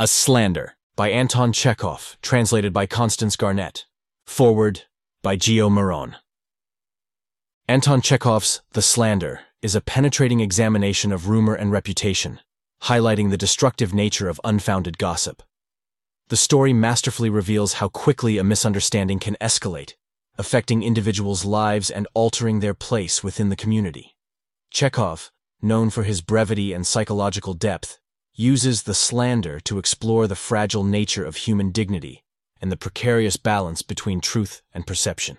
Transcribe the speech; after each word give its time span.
A 0.00 0.06
Slander 0.06 0.76
by 0.94 1.10
Anton 1.10 1.52
Chekhov, 1.52 2.18
translated 2.22 2.72
by 2.72 2.86
Constance 2.86 3.34
Garnett. 3.34 3.86
Forward 4.28 4.82
by 5.24 5.36
Gio 5.36 5.68
Marron. 5.68 6.14
Anton 7.66 8.00
Chekhov's 8.00 8.62
The 8.74 8.80
Slander 8.80 9.40
is 9.60 9.74
a 9.74 9.80
penetrating 9.80 10.38
examination 10.38 11.10
of 11.10 11.28
rumor 11.28 11.56
and 11.56 11.72
reputation, 11.72 12.38
highlighting 12.84 13.30
the 13.30 13.36
destructive 13.36 13.92
nature 13.92 14.28
of 14.28 14.40
unfounded 14.44 14.98
gossip. 14.98 15.42
The 16.28 16.36
story 16.36 16.72
masterfully 16.72 17.28
reveals 17.28 17.72
how 17.74 17.88
quickly 17.88 18.38
a 18.38 18.44
misunderstanding 18.44 19.18
can 19.18 19.36
escalate, 19.40 19.94
affecting 20.38 20.84
individuals' 20.84 21.44
lives 21.44 21.90
and 21.90 22.06
altering 22.14 22.60
their 22.60 22.72
place 22.72 23.24
within 23.24 23.48
the 23.48 23.56
community. 23.56 24.14
Chekhov, 24.70 25.32
known 25.60 25.90
for 25.90 26.04
his 26.04 26.20
brevity 26.20 26.72
and 26.72 26.86
psychological 26.86 27.54
depth, 27.54 27.98
uses 28.38 28.84
the 28.84 28.94
slander 28.94 29.58
to 29.58 29.78
explore 29.78 30.28
the 30.28 30.36
fragile 30.36 30.84
nature 30.84 31.24
of 31.24 31.34
human 31.34 31.72
dignity 31.72 32.22
and 32.60 32.70
the 32.70 32.76
precarious 32.76 33.36
balance 33.36 33.82
between 33.82 34.20
truth 34.20 34.62
and 34.72 34.86
perception. 34.86 35.38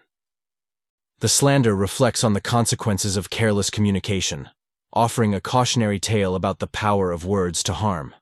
The 1.20 1.30
slander 1.30 1.74
reflects 1.74 2.26
on 2.26 2.34
the 2.34 2.42
consequences 2.42 3.16
of 3.16 3.30
careless 3.30 3.70
communication, 3.70 4.50
offering 4.92 5.34
a 5.34 5.40
cautionary 5.40 5.98
tale 5.98 6.36
about 6.36 6.60
the 6.60 6.68
power 6.68 7.14
of 7.14 7.26
words 7.26 7.64
to 7.64 7.74
harm. 7.74 8.14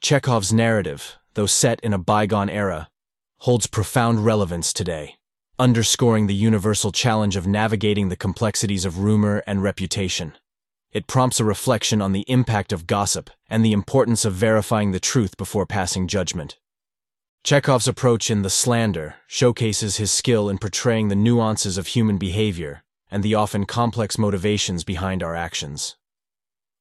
Chekhov's 0.00 0.54
narrative, 0.54 1.18
though 1.34 1.46
set 1.46 1.78
in 1.80 1.92
a 1.92 1.98
bygone 1.98 2.48
era, 2.48 2.88
holds 3.40 3.66
profound 3.66 4.24
relevance 4.24 4.72
today, 4.72 5.16
underscoring 5.58 6.28
the 6.28 6.34
universal 6.34 6.92
challenge 6.92 7.36
of 7.36 7.46
navigating 7.46 8.08
the 8.08 8.16
complexities 8.16 8.86
of 8.86 9.00
rumor 9.00 9.42
and 9.46 9.62
reputation. 9.62 10.32
It 10.92 11.06
prompts 11.06 11.40
a 11.40 11.44
reflection 11.44 12.02
on 12.02 12.12
the 12.12 12.24
impact 12.28 12.72
of 12.72 12.86
gossip 12.86 13.30
and 13.48 13.64
the 13.64 13.72
importance 13.72 14.24
of 14.24 14.34
verifying 14.34 14.92
the 14.92 15.00
truth 15.00 15.36
before 15.38 15.64
passing 15.64 16.06
judgment. 16.06 16.58
Chekhov's 17.44 17.88
approach 17.88 18.30
in 18.30 18.42
The 18.42 18.50
Slander 18.50 19.16
showcases 19.26 19.96
his 19.96 20.12
skill 20.12 20.48
in 20.48 20.58
portraying 20.58 21.08
the 21.08 21.16
nuances 21.16 21.78
of 21.78 21.88
human 21.88 22.18
behavior 22.18 22.84
and 23.10 23.22
the 23.22 23.34
often 23.34 23.64
complex 23.64 24.16
motivations 24.16 24.84
behind 24.84 25.22
our 25.22 25.34
actions. 25.34 25.96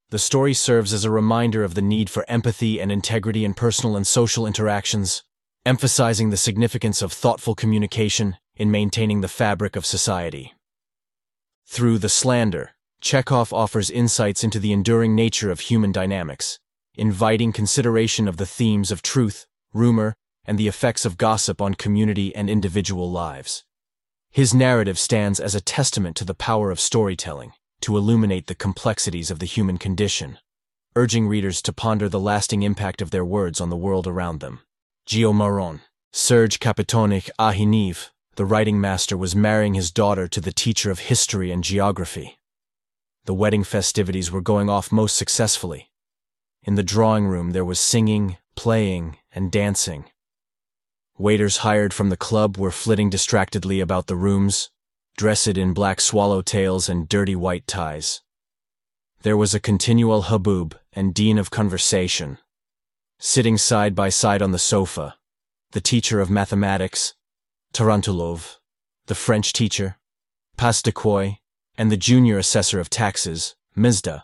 The 0.10 0.20
story 0.20 0.54
serves 0.54 0.94
as 0.94 1.06
a 1.06 1.10
reminder 1.10 1.64
of 1.64 1.74
the 1.74 1.82
need 1.82 2.10
for 2.10 2.26
empathy 2.30 2.82
and 2.82 2.92
integrity 2.92 3.46
in 3.46 3.54
personal 3.54 3.96
and 3.96 4.06
social 4.06 4.46
interactions, 4.46 5.24
emphasizing 5.66 6.30
the 6.30 6.38
significance 6.38 7.02
of 7.02 7.14
thoughtful 7.14 7.56
communication 7.56 8.36
in 8.56 8.70
maintaining 8.70 9.22
the 9.22 9.30
fabric 9.30 9.78
of 9.78 9.86
society. 9.86 10.54
Through 11.66 12.00
The 12.00 12.10
Slander, 12.10 12.72
Chekhov 13.02 13.52
offers 13.52 13.90
insights 13.90 14.44
into 14.44 14.60
the 14.60 14.72
enduring 14.72 15.16
nature 15.16 15.50
of 15.50 15.62
human 15.62 15.92
dynamics, 15.92 16.60
inviting 16.96 17.52
consideration 17.52 18.28
of 18.28 18.38
the 18.38 18.46
themes 18.46 18.92
of 18.92 19.02
truth, 19.02 19.48
rumor, 19.74 20.16
and 20.46 20.58
the 20.58 20.68
effects 20.68 21.04
of 21.04 21.18
gossip 21.18 21.62
on 21.62 21.74
community 21.74 22.34
and 22.36 22.50
individual 22.50 23.12
lives. 23.12 23.64
His 24.30 24.54
narrative 24.54 25.00
stands 25.00 25.40
as 25.40 25.56
a 25.56 25.62
testament 25.62 26.16
to 26.18 26.26
the 26.26 26.36
power 26.36 26.70
of 26.70 26.80
storytelling 26.80 27.54
to 27.82 27.98
illuminate 27.98 28.46
the 28.46 28.56
complexities 28.56 29.32
of 29.32 29.40
the 29.40 29.48
human 29.48 29.80
condition, 29.80 30.38
urging 30.96 31.28
readers 31.28 31.62
to 31.64 31.74
ponder 31.74 32.08
the 32.08 32.20
lasting 32.20 32.62
impact 32.62 33.02
of 33.02 33.10
their 33.10 33.26
words 33.26 33.60
on 33.60 33.70
the 33.70 33.76
world 33.76 34.06
around 34.06 34.40
them. 34.40 34.60
Gio 35.08 35.34
Marron, 35.36 35.82
Serge 36.14 36.60
Kapitonich 36.60 37.32
Ahineev, 37.40 38.10
the 38.36 38.46
writing 38.46 38.80
master 38.80 39.18
was 39.18 39.36
marrying 39.36 39.74
his 39.74 39.92
daughter 39.92 40.28
to 40.28 40.40
the 40.40 40.54
teacher 40.54 40.92
of 40.92 41.00
history 41.00 41.52
and 41.52 41.64
geography. 41.64 42.38
The 43.26 43.34
wedding 43.34 43.64
festivities 43.64 44.32
were 44.32 44.42
going 44.42 44.70
off 44.70 44.92
most 44.92 45.16
successfully. 45.16 45.92
In 46.64 46.76
the 46.76 46.84
drawing 46.84 47.28
room, 47.28 47.52
there 47.52 47.66
was 47.66 47.80
singing, 47.80 48.38
playing, 48.56 49.18
and 49.34 49.52
dancing. 49.52 50.06
Waiters 51.18 51.58
hired 51.58 51.94
from 51.94 52.10
the 52.10 52.18
club 52.18 52.58
were 52.58 52.72
flitting 52.72 53.10
distractedly 53.10 53.80
about 53.80 54.08
the 54.08 54.16
rooms, 54.16 54.72
dressed 55.18 55.48
in 55.50 55.74
black 55.74 56.00
swallowtails 56.00 56.90
and 56.90 57.08
dirty 57.08 57.36
white 57.36 57.68
ties. 57.68 58.22
There 59.22 59.38
was 59.38 59.54
a 59.54 59.60
continual 59.60 60.24
hubbub 60.24 60.76
and 60.94 61.14
din 61.14 61.38
of 61.38 61.52
conversation. 61.52 62.40
Sitting 63.20 63.58
side 63.58 63.94
by 63.94 64.10
side 64.10 64.42
on 64.42 64.52
the 64.52 64.58
sofa, 64.58 65.16
the 65.74 65.82
teacher 65.82 66.20
of 66.20 66.32
mathematics, 66.32 67.14
Tarantulov, 67.72 68.58
the 69.06 69.16
French 69.16 69.54
teacher, 69.54 69.98
Pasdequoi, 70.58 71.38
and 71.78 71.92
the 71.92 71.98
junior 71.98 72.38
assessor 72.38 72.80
of 72.80 72.90
taxes, 72.90 73.56
Mzda, 73.78 74.24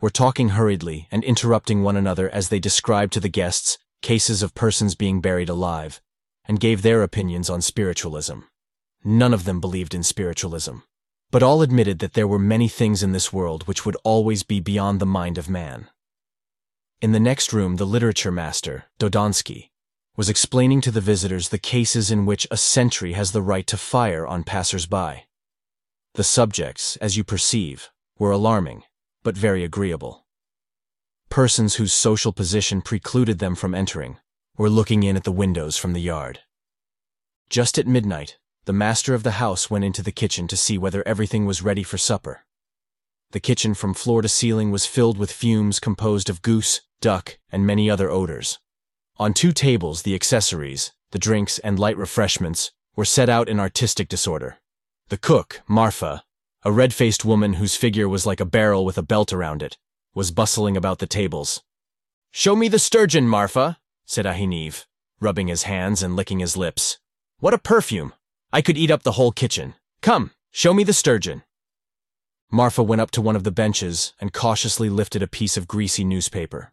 were 0.00 0.10
talking 0.10 0.50
hurriedly 0.50 1.08
and 1.10 1.24
interrupting 1.24 1.82
one 1.82 1.96
another 1.96 2.28
as 2.30 2.48
they 2.48 2.58
described 2.58 3.12
to 3.14 3.20
the 3.20 3.28
guests 3.28 3.78
cases 4.04 4.42
of 4.42 4.54
persons 4.54 4.94
being 4.94 5.22
buried 5.22 5.48
alive, 5.48 6.02
and 6.44 6.60
gave 6.60 6.82
their 6.82 7.02
opinions 7.02 7.48
on 7.48 7.62
spiritualism. 7.62 8.40
None 9.02 9.32
of 9.32 9.44
them 9.44 9.60
believed 9.60 9.94
in 9.94 10.02
spiritualism, 10.02 10.76
but 11.30 11.42
all 11.42 11.62
admitted 11.62 12.00
that 12.00 12.12
there 12.12 12.28
were 12.28 12.38
many 12.38 12.68
things 12.68 13.02
in 13.02 13.12
this 13.12 13.32
world 13.32 13.66
which 13.66 13.86
would 13.86 13.96
always 14.04 14.42
be 14.42 14.60
beyond 14.60 15.00
the 15.00 15.06
mind 15.06 15.38
of 15.38 15.48
man. 15.48 15.88
In 17.00 17.12
the 17.12 17.20
next 17.20 17.50
room, 17.54 17.76
the 17.76 17.86
literature 17.86 18.30
master, 18.30 18.84
Dodonsky, 18.98 19.70
was 20.16 20.28
explaining 20.28 20.82
to 20.82 20.90
the 20.90 21.00
visitors 21.00 21.48
the 21.48 21.58
cases 21.58 22.10
in 22.10 22.26
which 22.26 22.46
a 22.50 22.58
sentry 22.58 23.14
has 23.14 23.32
the 23.32 23.42
right 23.42 23.66
to 23.66 23.78
fire 23.78 24.26
on 24.26 24.44
passers-by. 24.44 25.24
The 26.14 26.24
subjects, 26.24 26.96
as 26.96 27.16
you 27.16 27.24
perceive, 27.24 27.90
were 28.18 28.30
alarming, 28.30 28.84
but 29.24 29.36
very 29.36 29.64
agreeable. 29.64 30.24
Persons 31.28 31.74
whose 31.74 31.92
social 31.92 32.32
position 32.32 32.82
precluded 32.82 33.40
them 33.40 33.56
from 33.56 33.74
entering 33.74 34.18
were 34.56 34.70
looking 34.70 35.02
in 35.02 35.16
at 35.16 35.24
the 35.24 35.32
windows 35.32 35.76
from 35.76 35.92
the 35.92 36.00
yard. 36.00 36.40
Just 37.50 37.78
at 37.78 37.88
midnight, 37.88 38.38
the 38.64 38.72
master 38.72 39.14
of 39.14 39.24
the 39.24 39.42
house 39.42 39.68
went 39.68 39.84
into 39.84 40.02
the 40.02 40.12
kitchen 40.12 40.46
to 40.46 40.56
see 40.56 40.78
whether 40.78 41.06
everything 41.06 41.46
was 41.46 41.62
ready 41.62 41.82
for 41.82 41.98
supper. 41.98 42.44
The 43.32 43.40
kitchen 43.40 43.74
from 43.74 43.92
floor 43.92 44.22
to 44.22 44.28
ceiling 44.28 44.70
was 44.70 44.86
filled 44.86 45.18
with 45.18 45.32
fumes 45.32 45.80
composed 45.80 46.30
of 46.30 46.42
goose, 46.42 46.82
duck, 47.00 47.38
and 47.50 47.66
many 47.66 47.90
other 47.90 48.08
odors. 48.08 48.60
On 49.16 49.34
two 49.34 49.50
tables, 49.50 50.02
the 50.02 50.14
accessories, 50.14 50.92
the 51.10 51.18
drinks, 51.18 51.58
and 51.58 51.76
light 51.76 51.96
refreshments 51.96 52.70
were 52.94 53.04
set 53.04 53.28
out 53.28 53.48
in 53.48 53.58
artistic 53.58 54.08
disorder. 54.08 54.58
The 55.08 55.18
cook, 55.18 55.60
Marfa, 55.68 56.24
a 56.62 56.72
red-faced 56.72 57.26
woman 57.26 57.54
whose 57.54 57.76
figure 57.76 58.08
was 58.08 58.24
like 58.24 58.40
a 58.40 58.46
barrel 58.46 58.86
with 58.86 58.96
a 58.96 59.02
belt 59.02 59.32
around 59.32 59.62
it, 59.62 59.76
was 60.14 60.30
bustling 60.30 60.76
about 60.76 60.98
the 60.98 61.06
tables. 61.06 61.62
Show 62.30 62.56
me 62.56 62.68
the 62.68 62.78
sturgeon, 62.78 63.28
Marfa, 63.28 63.78
said 64.06 64.24
Ahineev, 64.24 64.86
rubbing 65.20 65.48
his 65.48 65.64
hands 65.64 66.02
and 66.02 66.16
licking 66.16 66.38
his 66.38 66.56
lips. 66.56 66.98
What 67.38 67.52
a 67.52 67.58
perfume! 67.58 68.14
I 68.50 68.62
could 68.62 68.78
eat 68.78 68.90
up 68.90 69.02
the 69.02 69.12
whole 69.12 69.30
kitchen. 69.30 69.74
Come, 70.00 70.30
show 70.50 70.72
me 70.72 70.84
the 70.84 70.92
sturgeon. 70.92 71.42
Marfa 72.50 72.82
went 72.82 73.00
up 73.00 73.10
to 73.10 73.20
one 73.20 73.36
of 73.36 73.44
the 73.44 73.50
benches 73.50 74.14
and 74.20 74.32
cautiously 74.32 74.88
lifted 74.88 75.22
a 75.22 75.26
piece 75.26 75.56
of 75.56 75.68
greasy 75.68 76.04
newspaper. 76.04 76.72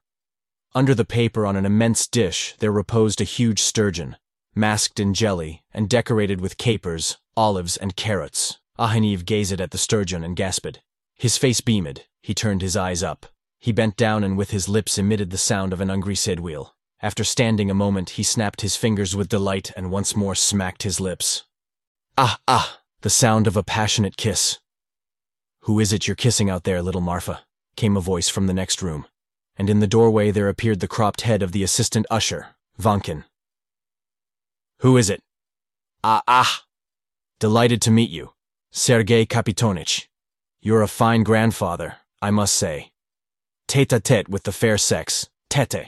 Under 0.74 0.96
the 0.96 1.06
paper 1.06 1.46
on 1.46 1.58
an 1.58 1.66
immense 1.66 2.08
dish 2.08 2.56
there 2.60 2.72
reposed 2.72 3.20
a 3.20 3.26
huge 3.26 3.62
sturgeon, 3.62 4.16
masked 4.56 5.00
in 5.00 5.14
jelly 5.14 5.64
and 5.74 5.90
decorated 5.90 6.40
with 6.40 6.58
capers, 6.58 7.18
olives, 7.36 7.78
and 7.78 7.96
carrots. 7.96 8.60
Ahineev 8.80 9.26
gazed 9.26 9.60
at 9.62 9.72
the 9.72 9.78
sturgeon 9.78 10.24
and 10.24 10.36
gasped. 10.36 10.80
His 11.16 11.38
face 11.38 11.62
beamed. 11.62 12.06
He 12.22 12.34
turned 12.34 12.62
his 12.62 12.78
eyes 12.78 13.04
up. 13.04 13.28
He 13.60 13.72
bent 13.72 13.96
down 13.96 14.24
and 14.24 14.38
with 14.38 14.52
his 14.52 14.68
lips 14.68 14.98
emitted 14.98 15.30
the 15.30 15.38
sound 15.38 15.72
of 15.72 15.82
an 15.82 15.90
ungreased 15.90 16.40
wheel. 16.40 16.76
After 17.02 17.24
standing 17.24 17.70
a 17.70 17.76
moment, 17.76 18.12
he 18.12 18.24
snapped 18.24 18.62
his 18.62 18.76
fingers 18.76 19.16
with 19.16 19.30
delight 19.30 19.72
and 19.76 19.92
once 19.92 20.16
more 20.16 20.36
smacked 20.36 20.84
his 20.84 21.00
lips. 21.00 21.44
Ah, 22.18 22.40
ah, 22.48 22.82
the 23.02 23.10
sound 23.10 23.48
of 23.48 23.58
a 23.58 23.64
passionate 23.64 24.18
kiss. 24.18 24.60
Who 25.62 25.80
is 25.80 25.94
it 25.94 26.08
you're 26.08 26.16
kissing 26.16 26.50
out 26.50 26.64
there, 26.64 26.82
little 26.82 27.02
Marfa? 27.02 27.42
came 27.76 27.96
a 27.96 28.02
voice 28.02 28.30
from 28.30 28.48
the 28.48 28.54
next 28.54 28.82
room, 28.82 29.06
and 29.56 29.70
in 29.70 29.80
the 29.80 29.88
doorway 29.88 30.32
there 30.32 30.50
appeared 30.50 30.80
the 30.80 30.88
cropped 30.88 31.22
head 31.22 31.42
of 31.42 31.52
the 31.52 31.64
assistant 31.64 32.06
usher, 32.10 32.56
Vankin. 32.80 33.24
Who 34.80 34.98
is 34.98 35.10
it? 35.10 35.22
Ah, 36.04 36.24
ah, 36.28 36.64
Delighted 37.42 37.82
to 37.82 37.90
meet 37.90 38.12
you, 38.12 38.34
Sergei 38.72 39.26
Kapitonich. 39.26 40.06
You're 40.62 40.84
a 40.84 40.88
fine 40.88 41.24
grandfather, 41.24 41.96
I 42.22 42.30
must 42.30 42.54
say. 42.54 42.92
Tete-a-tete 43.68 44.30
with 44.30 44.44
the 44.44 44.52
fair 44.52 44.78
sex, 44.78 45.28
tete. 45.50 45.88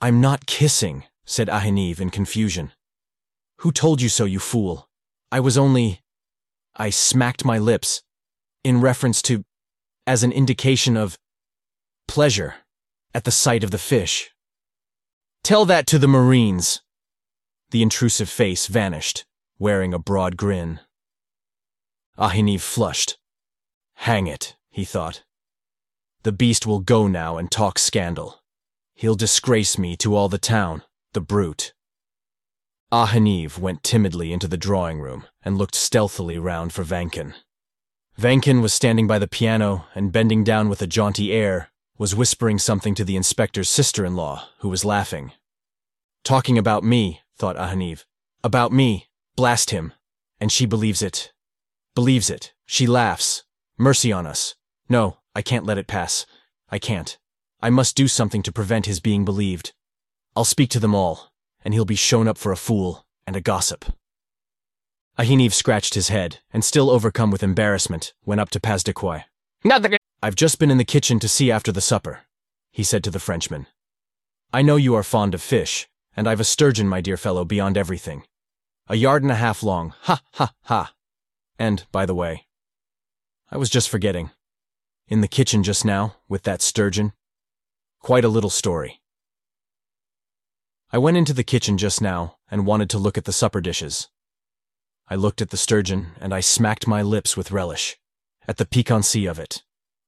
I'm 0.00 0.20
not 0.20 0.46
kissing, 0.46 1.02
said 1.24 1.48
Ahineev 1.48 1.98
in 1.98 2.10
confusion. 2.10 2.70
Who 3.62 3.72
told 3.72 4.00
you 4.00 4.08
so, 4.08 4.26
you 4.26 4.38
fool? 4.38 4.88
I 5.32 5.40
was 5.40 5.58
only... 5.58 6.02
I 6.76 6.90
smacked 6.90 7.44
my 7.44 7.58
lips, 7.58 8.04
in 8.62 8.80
reference 8.80 9.20
to... 9.22 9.42
as 10.06 10.22
an 10.22 10.30
indication 10.30 10.96
of... 10.96 11.18
pleasure, 12.06 12.54
at 13.12 13.24
the 13.24 13.32
sight 13.32 13.64
of 13.64 13.72
the 13.72 13.76
fish. 13.76 14.30
Tell 15.42 15.64
that 15.64 15.88
to 15.88 15.98
the 15.98 16.06
Marines. 16.06 16.80
The 17.70 17.82
intrusive 17.82 18.28
face 18.28 18.68
vanished 18.68 19.24
wearing 19.58 19.92
a 19.92 19.98
broad 19.98 20.36
grin. 20.36 20.80
Ahineev 22.18 22.60
flushed. 22.60 23.18
Hang 23.94 24.26
it, 24.26 24.56
he 24.70 24.84
thought. 24.84 25.24
The 26.22 26.32
beast 26.32 26.66
will 26.66 26.80
go 26.80 27.06
now 27.06 27.36
and 27.36 27.50
talk 27.50 27.78
scandal. 27.78 28.42
He'll 28.94 29.14
disgrace 29.14 29.78
me 29.78 29.96
to 29.98 30.14
all 30.14 30.28
the 30.28 30.38
town, 30.38 30.82
the 31.12 31.20
brute. 31.20 31.72
Ahineev 32.92 33.58
went 33.58 33.82
timidly 33.82 34.32
into 34.32 34.48
the 34.48 34.56
drawing 34.56 35.00
room 35.00 35.26
and 35.42 35.58
looked 35.58 35.74
stealthily 35.74 36.38
round 36.38 36.72
for 36.72 36.84
Vankin. 36.84 37.34
Vankin 38.18 38.62
was 38.62 38.72
standing 38.72 39.06
by 39.06 39.18
the 39.18 39.28
piano 39.28 39.86
and 39.94 40.10
bending 40.10 40.42
down 40.42 40.68
with 40.68 40.82
a 40.82 40.86
jaunty 40.86 41.32
air, 41.32 41.70
was 41.98 42.14
whispering 42.14 42.58
something 42.58 42.94
to 42.94 43.04
the 43.04 43.16
inspector's 43.16 43.68
sister-in-law, 43.68 44.48
who 44.60 44.68
was 44.68 44.84
laughing. 44.84 45.32
Talking 46.24 46.58
about 46.58 46.82
me, 46.82 47.20
thought 47.36 47.56
Ahineev. 47.56 48.04
About 48.42 48.72
me. 48.72 49.07
Blast 49.38 49.70
him. 49.70 49.94
And 50.40 50.52
she 50.52 50.66
believes 50.66 51.00
it. 51.00 51.32
Believes 51.94 52.28
it. 52.28 52.52
She 52.66 52.86
laughs. 52.86 53.44
Mercy 53.78 54.12
on 54.12 54.26
us. 54.26 54.56
No, 54.88 55.18
I 55.34 55.42
can't 55.42 55.64
let 55.64 55.78
it 55.78 55.86
pass. 55.86 56.26
I 56.68 56.78
can't. 56.78 57.16
I 57.62 57.70
must 57.70 57.96
do 57.96 58.08
something 58.08 58.42
to 58.42 58.52
prevent 58.52 58.86
his 58.86 59.00
being 59.00 59.24
believed. 59.24 59.72
I'll 60.36 60.44
speak 60.44 60.70
to 60.70 60.80
them 60.80 60.94
all 60.94 61.30
and 61.64 61.74
he'll 61.74 61.84
be 61.84 61.94
shown 61.94 62.26
up 62.26 62.38
for 62.38 62.50
a 62.50 62.56
fool 62.56 63.06
and 63.26 63.36
a 63.36 63.40
gossip. 63.40 63.84
Ahineev 65.18 65.52
scratched 65.52 65.94
his 65.94 66.08
head, 66.08 66.38
and 66.52 66.64
still 66.64 66.90
overcome 66.90 67.30
with 67.30 67.42
embarrassment, 67.42 68.14
went 68.24 68.40
up 68.40 68.50
to 68.50 68.60
Pasdequoi. 68.60 69.24
I've 70.22 70.36
just 70.36 70.58
been 70.58 70.70
in 70.70 70.78
the 70.78 70.84
kitchen 70.84 71.18
to 71.18 71.28
see 71.28 71.50
after 71.50 71.72
the 71.72 71.80
supper, 71.80 72.20
he 72.72 72.82
said 72.82 73.04
to 73.04 73.10
the 73.10 73.18
Frenchman. 73.18 73.66
I 74.52 74.62
know 74.62 74.76
you 74.76 74.94
are 74.94 75.02
fond 75.02 75.34
of 75.34 75.42
fish, 75.42 75.88
and 76.16 76.28
I've 76.28 76.40
a 76.40 76.44
sturgeon, 76.44 76.88
my 76.88 77.00
dear 77.00 77.16
fellow, 77.16 77.44
beyond 77.44 77.76
everything. 77.76 78.22
A 78.90 78.96
yard 78.96 79.22
and 79.22 79.30
a 79.30 79.34
half 79.34 79.62
long, 79.62 79.92
ha, 80.02 80.22
ha, 80.32 80.54
ha. 80.62 80.94
And, 81.58 81.84
by 81.92 82.06
the 82.06 82.14
way, 82.14 82.46
I 83.50 83.58
was 83.58 83.68
just 83.68 83.90
forgetting. 83.90 84.30
In 85.08 85.20
the 85.20 85.28
kitchen 85.28 85.62
just 85.62 85.84
now, 85.84 86.16
with 86.26 86.44
that 86.44 86.62
sturgeon. 86.62 87.12
Quite 88.00 88.24
a 88.24 88.28
little 88.28 88.48
story. 88.50 89.02
I 90.90 90.96
went 90.96 91.18
into 91.18 91.34
the 91.34 91.44
kitchen 91.44 91.76
just 91.76 92.00
now 92.00 92.38
and 92.50 92.64
wanted 92.64 92.88
to 92.90 92.98
look 92.98 93.18
at 93.18 93.26
the 93.26 93.32
supper 93.32 93.60
dishes. 93.60 94.08
I 95.06 95.16
looked 95.16 95.42
at 95.42 95.50
the 95.50 95.58
sturgeon 95.58 96.12
and 96.18 96.32
I 96.32 96.40
smacked 96.40 96.86
my 96.86 97.02
lips 97.02 97.36
with 97.36 97.52
relish, 97.52 97.98
at 98.46 98.56
the 98.56 98.64
piquancy 98.66 99.26
of 99.26 99.38
it, 99.38 99.64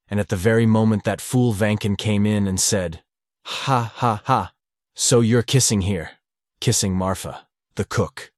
and 0.09 0.19
at 0.19 0.29
the 0.29 0.37
very 0.37 0.65
moment 0.65 1.05
that 1.05 1.21
fool 1.21 1.53
Vankin 1.53 1.97
came 1.97 2.25
in 2.25 2.47
and 2.47 2.59
said, 2.59 3.03
Ha 3.45 3.93
ha 3.95 4.23
ha, 4.25 4.53
so 4.95 5.21
you're 5.21 5.43
kissing 5.43 5.83
here, 5.83 6.13
kissing 6.61 6.95
Marfa, 6.95 7.47
the 7.75 7.85
cook. 7.85 8.33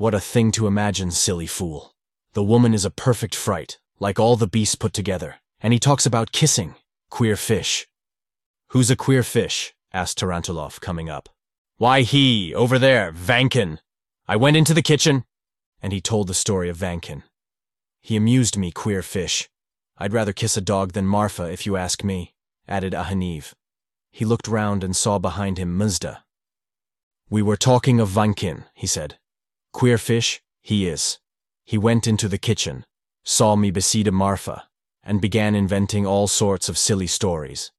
What 0.00 0.14
a 0.14 0.18
thing 0.34 0.50
to 0.52 0.66
imagine, 0.66 1.10
silly 1.10 1.46
fool. 1.46 1.94
The 2.32 2.42
woman 2.42 2.72
is 2.72 2.86
a 2.86 2.90
perfect 2.90 3.34
fright, 3.34 3.78
like 3.98 4.18
all 4.18 4.34
the 4.34 4.46
beasts 4.46 4.74
put 4.74 4.94
together, 4.94 5.42
and 5.60 5.74
he 5.74 5.78
talks 5.78 6.06
about 6.06 6.32
kissing, 6.32 6.74
queer 7.10 7.36
fish. 7.36 7.86
Who's 8.68 8.90
a 8.90 8.96
queer 8.96 9.22
fish? 9.22 9.74
asked 9.92 10.18
Tarantulov, 10.18 10.80
coming 10.80 11.10
up. 11.10 11.28
Why 11.76 12.00
he, 12.00 12.54
over 12.54 12.78
there, 12.78 13.12
Vankin. 13.12 13.78
I 14.26 14.36
went 14.36 14.56
into 14.56 14.72
the 14.72 14.80
kitchen, 14.80 15.24
and 15.82 15.92
he 15.92 16.00
told 16.00 16.28
the 16.28 16.32
story 16.32 16.70
of 16.70 16.78
Vankin. 16.78 17.22
He 18.00 18.16
amused 18.16 18.56
me, 18.56 18.70
queer 18.70 19.02
fish. 19.02 19.50
I'd 19.98 20.14
rather 20.14 20.32
kiss 20.32 20.56
a 20.56 20.62
dog 20.62 20.92
than 20.92 21.04
Marfa, 21.04 21.52
if 21.52 21.66
you 21.66 21.76
ask 21.76 22.02
me, 22.02 22.32
added 22.66 22.94
Ahineev. 22.94 23.52
He 24.10 24.24
looked 24.24 24.48
round 24.48 24.82
and 24.82 24.96
saw 24.96 25.18
behind 25.18 25.58
him 25.58 25.78
Mzda. 25.78 26.22
We 27.28 27.42
were 27.42 27.58
talking 27.58 28.00
of 28.00 28.08
Vankin, 28.08 28.64
he 28.72 28.86
said. 28.86 29.18
Queer 29.72 29.98
fish, 29.98 30.42
he 30.60 30.88
is. 30.88 31.18
He 31.64 31.78
went 31.78 32.06
into 32.06 32.28
the 32.28 32.38
kitchen, 32.38 32.84
saw 33.24 33.56
me 33.56 33.70
beside 33.70 34.12
Marfa, 34.12 34.68
and 35.02 35.20
began 35.20 35.54
inventing 35.54 36.06
all 36.06 36.26
sorts 36.26 36.68
of 36.68 36.78
silly 36.78 37.06
stories. 37.06 37.70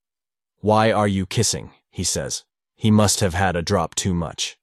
Why 0.59 0.91
are 0.91 1.07
you 1.07 1.25
kissing, 1.25 1.71
he 1.89 2.03
says. 2.03 2.45
He 2.75 2.89
must 2.91 3.19
have 3.19 3.33
had 3.33 3.55
a 3.55 3.61
drop 3.61 3.95
too 3.95 4.13
much. 4.13 4.57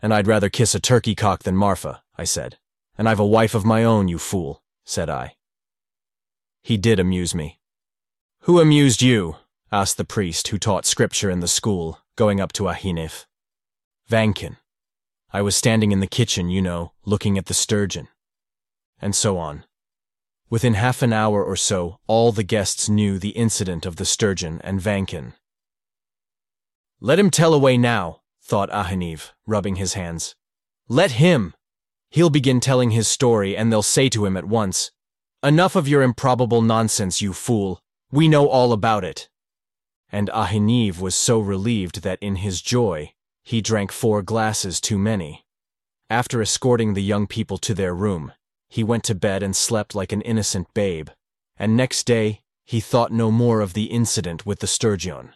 And 0.00 0.12
I'd 0.12 0.26
rather 0.26 0.48
kiss 0.48 0.74
a 0.74 0.80
turkey 0.80 1.14
cock 1.14 1.42
than 1.42 1.56
Marfa, 1.56 2.02
I 2.16 2.24
said. 2.24 2.58
And 2.98 3.08
I've 3.08 3.20
a 3.20 3.26
wife 3.26 3.54
of 3.54 3.64
my 3.64 3.84
own, 3.84 4.08
you 4.08 4.18
fool, 4.18 4.62
said 4.84 5.08
I. 5.08 5.36
He 6.62 6.76
did 6.76 6.98
amuse 6.98 7.34
me. 7.34 7.60
Who 8.40 8.60
amused 8.60 9.02
you? 9.02 9.36
asked 9.70 9.96
the 9.96 10.04
priest 10.04 10.48
who 10.48 10.58
taught 10.58 10.86
scripture 10.86 11.30
in 11.30 11.40
the 11.40 11.48
school, 11.48 12.00
going 12.16 12.40
up 12.40 12.52
to 12.54 12.64
Ahineev. 12.64 13.26
Vankin. 14.08 14.56
I 15.34 15.40
was 15.40 15.56
standing 15.56 15.92
in 15.92 16.00
the 16.00 16.06
kitchen, 16.06 16.50
you 16.50 16.60
know, 16.60 16.92
looking 17.06 17.38
at 17.38 17.46
the 17.46 17.54
sturgeon. 17.54 18.08
And 19.00 19.16
so 19.16 19.38
on. 19.38 19.64
Within 20.50 20.74
half 20.74 21.00
an 21.00 21.14
hour 21.14 21.42
or 21.42 21.56
so, 21.56 21.98
all 22.06 22.32
the 22.32 22.42
guests 22.42 22.88
knew 22.88 23.18
the 23.18 23.30
incident 23.30 23.86
of 23.86 23.96
the 23.96 24.04
sturgeon 24.04 24.60
and 24.62 24.78
Vankin. 24.78 25.32
Let 27.00 27.18
him 27.18 27.30
tell 27.30 27.54
away 27.54 27.78
now, 27.78 28.20
thought 28.42 28.70
Ahineev, 28.70 29.30
rubbing 29.46 29.76
his 29.76 29.94
hands. 29.94 30.34
Let 30.88 31.12
him! 31.12 31.54
He'll 32.10 32.28
begin 32.28 32.60
telling 32.60 32.90
his 32.90 33.08
story, 33.08 33.56
and 33.56 33.72
they'll 33.72 33.82
say 33.82 34.10
to 34.10 34.26
him 34.26 34.36
at 34.36 34.44
once, 34.44 34.90
Enough 35.42 35.74
of 35.74 35.88
your 35.88 36.02
improbable 36.02 36.60
nonsense, 36.60 37.22
you 37.22 37.32
fool. 37.32 37.80
We 38.10 38.28
know 38.28 38.46
all 38.46 38.74
about 38.74 39.02
it. 39.02 39.30
And 40.12 40.28
Ahineev 40.28 41.00
was 41.00 41.14
so 41.14 41.40
relieved 41.40 42.02
that 42.02 42.18
in 42.20 42.36
his 42.36 42.60
joy, 42.60 43.14
he 43.42 43.60
drank 43.60 43.92
four 43.92 44.22
glasses 44.22 44.80
too 44.80 44.98
many. 44.98 45.44
After 46.08 46.42
escorting 46.42 46.94
the 46.94 47.02
young 47.02 47.26
people 47.26 47.58
to 47.58 47.74
their 47.74 47.94
room, 47.94 48.32
he 48.68 48.84
went 48.84 49.04
to 49.04 49.14
bed 49.14 49.42
and 49.42 49.54
slept 49.54 49.94
like 49.94 50.12
an 50.12 50.22
innocent 50.22 50.72
babe, 50.74 51.08
and 51.56 51.76
next 51.76 52.04
day 52.04 52.42
he 52.64 52.80
thought 52.80 53.12
no 53.12 53.30
more 53.30 53.60
of 53.60 53.74
the 53.74 53.84
incident 53.84 54.46
with 54.46 54.60
the 54.60 54.66
sturgeon. 54.66 55.34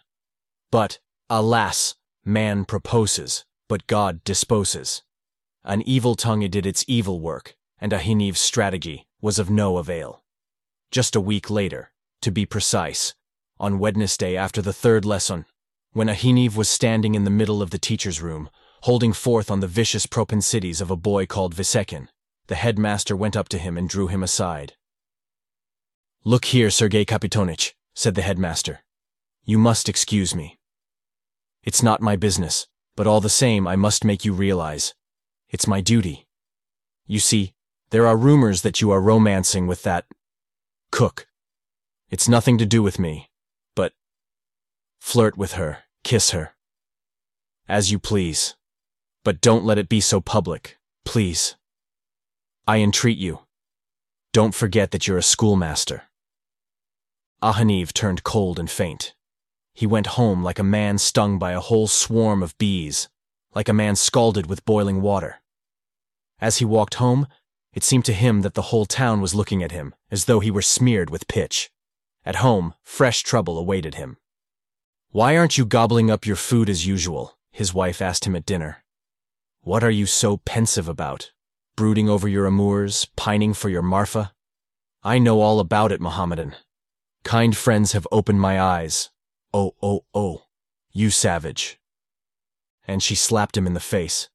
But, 0.71 0.99
Alas, 1.29 1.95
man 2.23 2.65
proposes, 2.65 3.45
but 3.67 3.87
God 3.87 4.23
disposes. 4.23 5.03
An 5.63 5.81
evil 5.81 6.15
tongue 6.15 6.47
did 6.49 6.65
its 6.65 6.85
evil 6.87 7.19
work, 7.19 7.55
and 7.79 7.91
Ahineev's 7.91 8.39
strategy 8.39 9.07
was 9.21 9.39
of 9.39 9.49
no 9.49 9.77
avail. 9.77 10.23
Just 10.91 11.15
a 11.15 11.21
week 11.21 11.49
later, 11.49 11.91
to 12.21 12.31
be 12.31 12.45
precise, 12.45 13.13
on 13.59 13.79
Wednesday 13.79 14.37
after 14.37 14.61
the 14.61 14.73
third 14.73 15.05
lesson, 15.05 15.45
when 15.93 16.07
Ahineev 16.07 16.55
was 16.55 16.69
standing 16.69 17.15
in 17.15 17.23
the 17.23 17.29
middle 17.29 17.61
of 17.61 17.71
the 17.71 17.79
teacher's 17.79 18.21
room, 18.21 18.49
holding 18.81 19.13
forth 19.13 19.49
on 19.49 19.59
the 19.59 19.67
vicious 19.67 20.05
propensities 20.05 20.81
of 20.81 20.91
a 20.91 20.95
boy 20.95 21.25
called 21.25 21.55
Visekin, 21.55 22.07
the 22.47 22.55
headmaster 22.55 23.15
went 23.15 23.35
up 23.35 23.49
to 23.49 23.57
him 23.57 23.77
and 23.77 23.89
drew 23.89 24.07
him 24.07 24.23
aside. 24.23 24.73
Look 26.23 26.45
here, 26.45 26.69
Sergei 26.69 27.05
Kapitonich, 27.05 27.73
said 27.93 28.15
the 28.15 28.21
headmaster. 28.21 28.83
You 29.43 29.57
must 29.57 29.89
excuse 29.89 30.35
me. 30.35 30.59
It's 31.63 31.83
not 31.83 32.01
my 32.01 32.15
business, 32.15 32.67
but 32.95 33.07
all 33.07 33.21
the 33.21 33.29
same 33.29 33.67
I 33.67 33.75
must 33.75 34.05
make 34.05 34.25
you 34.25 34.33
realize. 34.33 34.93
It's 35.49 35.67
my 35.67 35.81
duty. 35.81 36.27
You 37.05 37.19
see, 37.19 37.53
there 37.89 38.05
are 38.05 38.17
rumors 38.17 38.61
that 38.63 38.81
you 38.81 38.91
are 38.91 39.01
romancing 39.01 39.67
with 39.67 39.83
that 39.83 40.05
cook. 40.91 41.27
It's 42.09 42.27
nothing 42.27 42.57
to 42.57 42.65
do 42.65 42.83
with 42.83 42.99
me, 42.99 43.26
flirt 44.99 45.37
with 45.37 45.53
her, 45.53 45.79
kiss 46.03 46.31
her. 46.31 46.53
As 47.67 47.91
you 47.91 47.99
please. 47.99 48.55
But 49.23 49.41
don't 49.41 49.65
let 49.65 49.77
it 49.77 49.89
be 49.89 49.99
so 49.99 50.21
public, 50.21 50.77
please. 51.03 51.55
I 52.65 52.77
entreat 52.77 53.17
you. 53.17 53.39
Don't 54.33 54.55
forget 54.55 54.91
that 54.91 55.07
you're 55.07 55.17
a 55.17 55.23
schoolmaster. 55.23 56.03
Ahineev 57.41 57.93
turned 57.93 58.23
cold 58.23 58.57
and 58.59 58.69
faint. 58.69 59.13
He 59.73 59.85
went 59.85 60.17
home 60.17 60.43
like 60.43 60.59
a 60.59 60.63
man 60.63 60.97
stung 60.97 61.37
by 61.37 61.51
a 61.51 61.59
whole 61.59 61.87
swarm 61.87 62.41
of 62.41 62.57
bees, 62.57 63.09
like 63.53 63.69
a 63.69 63.73
man 63.73 63.95
scalded 63.95 64.47
with 64.47 64.65
boiling 64.65 65.01
water. 65.01 65.41
As 66.39 66.57
he 66.57 66.65
walked 66.65 66.95
home, 66.95 67.27
it 67.73 67.83
seemed 67.83 68.05
to 68.05 68.13
him 68.13 68.41
that 68.41 68.53
the 68.53 68.69
whole 68.73 68.85
town 68.85 69.21
was 69.21 69.35
looking 69.35 69.61
at 69.61 69.71
him, 69.71 69.93
as 70.09 70.25
though 70.25 70.39
he 70.39 70.51
were 70.51 70.61
smeared 70.61 71.09
with 71.09 71.27
pitch. 71.27 71.69
At 72.25 72.37
home, 72.37 72.73
fresh 72.83 73.23
trouble 73.23 73.57
awaited 73.57 73.95
him. 73.95 74.17
Why 75.11 75.37
aren't 75.37 75.57
you 75.57 75.65
gobbling 75.65 76.11
up 76.11 76.25
your 76.25 76.35
food 76.35 76.69
as 76.69 76.85
usual? 76.85 77.37
His 77.51 77.73
wife 77.73 78.01
asked 78.01 78.25
him 78.25 78.35
at 78.35 78.45
dinner. 78.45 78.83
What 79.61 79.83
are 79.83 79.91
you 79.91 80.05
so 80.05 80.37
pensive 80.37 80.87
about? 80.87 81.31
Brooding 81.75 82.09
over 82.09 82.27
your 82.27 82.45
amours, 82.45 83.05
pining 83.15 83.53
for 83.53 83.69
your 83.69 83.81
Marfa? 83.81 84.33
I 85.03 85.19
know 85.19 85.41
all 85.41 85.59
about 85.59 85.91
it, 85.91 86.01
Mohammedan. 86.01 86.55
Kind 87.23 87.55
friends 87.55 87.93
have 87.93 88.07
opened 88.11 88.41
my 88.41 88.59
eyes, 88.59 89.09
Oh, 89.53 89.75
oh, 89.81 90.03
oh, 90.13 90.43
you 90.91 91.09
savage. 91.09 91.79
And 92.85 93.01
she 93.01 93.15
slapped 93.15 93.55
him 93.55 93.65
in 93.65 93.73
the 93.73 93.79
face. 93.79 94.29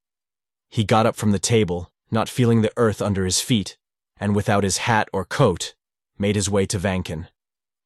He 0.70 0.84
got 0.84 1.06
up 1.06 1.16
from 1.16 1.32
the 1.32 1.38
table, 1.38 1.92
not 2.10 2.28
feeling 2.28 2.62
the 2.62 2.72
earth 2.76 3.02
under 3.02 3.24
his 3.24 3.40
feet, 3.40 3.76
and 4.18 4.34
without 4.34 4.64
his 4.64 4.78
hat 4.78 5.08
or 5.12 5.24
coat, 5.24 5.74
made 6.18 6.34
his 6.34 6.48
way 6.48 6.64
to 6.66 6.78
Vankin. 6.78 7.28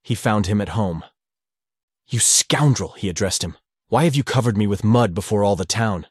He 0.02 0.14
found 0.14 0.46
him 0.46 0.60
at 0.60 0.70
home. 0.70 1.04
You 2.08 2.20
scoundrel, 2.20 2.92
he 2.92 3.08
addressed 3.08 3.42
him. 3.42 3.56
Why 3.88 4.04
have 4.04 4.14
you 4.14 4.22
covered 4.22 4.56
me 4.56 4.66
with 4.66 4.84
mud 4.84 5.14
before 5.14 5.42
all 5.42 5.56
the 5.56 5.64
town? 5.64 6.06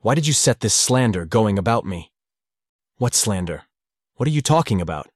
Why 0.00 0.14
did 0.14 0.26
you 0.26 0.32
set 0.32 0.60
this 0.60 0.74
slander 0.74 1.24
going 1.24 1.58
about 1.58 1.84
me? 1.84 2.12
What 2.96 3.14
slander? 3.14 3.64
What 4.14 4.28
are 4.28 4.32
you 4.32 4.42
talking 4.42 4.80
about? 4.80 5.08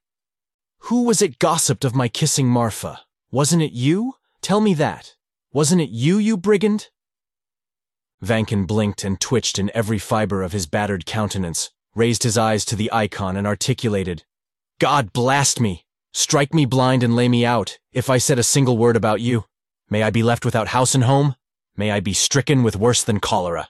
Who 0.79 1.03
was 1.03 1.21
it 1.21 1.39
gossiped 1.39 1.85
of 1.85 1.95
my 1.95 2.07
kissing 2.07 2.47
Marfa? 2.47 3.01
Wasn't 3.31 3.61
it 3.61 3.71
you? 3.71 4.15
Tell 4.41 4.59
me 4.59 4.73
that. 4.73 5.15
Wasn't 5.53 5.81
it 5.81 5.89
you, 5.89 6.17
you 6.17 6.35
brigand? 6.35 6.89
Vankin 8.21 8.65
blinked 8.65 9.03
and 9.03 9.19
twitched 9.19 9.57
in 9.57 9.71
every 9.73 9.99
fiber 9.99 10.43
of 10.43 10.51
his 10.51 10.65
battered 10.65 11.05
countenance, 11.05 11.71
raised 11.95 12.23
his 12.23 12.37
eyes 12.37 12.65
to 12.65 12.75
the 12.75 12.91
icon 12.91 13.37
and 13.37 13.47
articulated, 13.47 14.23
God 14.79 15.13
blast 15.13 15.59
me! 15.59 15.85
Strike 16.13 16.53
me 16.53 16.65
blind 16.65 17.03
and 17.03 17.15
lay 17.15 17.29
me 17.29 17.45
out, 17.45 17.79
if 17.91 18.09
I 18.09 18.17
said 18.17 18.39
a 18.39 18.43
single 18.43 18.77
word 18.77 18.95
about 18.95 19.21
you. 19.21 19.45
May 19.89 20.03
I 20.03 20.09
be 20.09 20.23
left 20.23 20.43
without 20.43 20.69
house 20.69 20.93
and 20.95 21.05
home? 21.05 21.35
May 21.75 21.91
I 21.91 21.99
be 21.99 22.13
stricken 22.13 22.63
with 22.63 22.75
worse 22.75 23.03
than 23.03 23.19
cholera. 23.19 23.69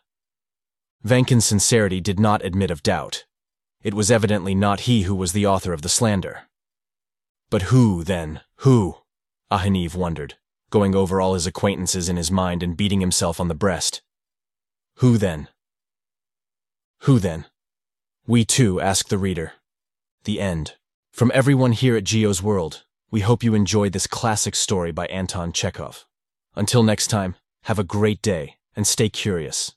Vankin's 1.03 1.45
sincerity 1.45 2.01
did 2.01 2.19
not 2.19 2.43
admit 2.43 2.71
of 2.71 2.81
doubt. 2.81 3.25
It 3.83 3.93
was 3.93 4.09
evidently 4.09 4.55
not 4.55 4.81
he 4.81 5.03
who 5.03 5.15
was 5.15 5.31
the 5.31 5.45
author 5.45 5.73
of 5.73 5.83
the 5.83 5.89
slander. 5.89 6.47
But 7.49 7.63
who, 7.63 8.03
then, 8.03 8.41
who? 8.57 8.97
Ahineev 9.51 9.95
wondered, 9.95 10.35
going 10.71 10.95
over 10.95 11.21
all 11.21 11.35
his 11.35 11.45
acquaintances 11.45 12.09
in 12.09 12.17
his 12.17 12.31
mind 12.31 12.63
and 12.63 12.75
beating 12.75 12.99
himself 12.99 13.39
on 13.39 13.47
the 13.47 13.55
breast. 13.55 14.01
Who 14.95 15.17
then? 15.17 15.47
Who 17.01 17.19
then? 17.19 17.45
We 18.25 18.43
too 18.43 18.81
ask 18.81 19.07
the 19.07 19.19
reader. 19.19 19.53
The 20.23 20.41
end. 20.41 20.75
From 21.11 21.31
everyone 21.33 21.73
here 21.73 21.95
at 21.95 22.03
Gio's 22.03 22.41
World, 22.41 22.83
we 23.11 23.21
hope 23.21 23.43
you 23.43 23.53
enjoyed 23.53 23.93
this 23.93 24.07
classic 24.07 24.55
story 24.55 24.91
by 24.91 25.05
Anton 25.05 25.53
Chekhov. 25.53 26.06
Until 26.57 26.81
next 26.81 27.07
time, 27.07 27.35
have 27.65 27.77
a 27.77 27.83
great 27.83 28.19
day 28.23 28.55
and 28.75 28.87
stay 28.87 29.09
curious. 29.09 29.75